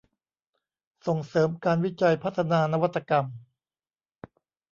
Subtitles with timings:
[1.07, 3.25] ส่งเสริมการวิจัยพัฒนานวัตกรรม